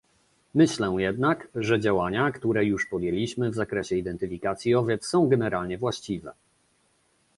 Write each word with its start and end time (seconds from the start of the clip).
Myślę 0.55 0.95
jednak, 0.97 1.47
że 1.55 1.79
działania, 1.79 2.31
które 2.31 2.65
już 2.65 2.85
podjęliśmy 2.85 3.51
w 3.51 3.55
zakresie 3.55 3.95
identyfikacji 3.97 4.75
owiec 4.75 5.05
są 5.07 5.27
generalnie 5.29 5.77
właściwe 5.77 6.33